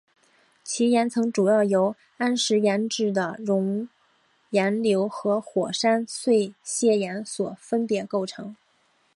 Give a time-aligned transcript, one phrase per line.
[0.63, 3.87] 其岩层主要是由安山岩质的熔
[4.49, 8.55] 岩流和火山碎屑岩所分别构成。